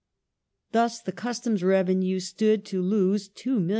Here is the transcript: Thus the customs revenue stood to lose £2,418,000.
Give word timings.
Thus 0.71 0.99
the 0.99 1.11
customs 1.11 1.63
revenue 1.63 2.19
stood 2.21 2.65
to 2.65 2.81
lose 2.81 3.29
£2,418,000. 3.29 3.69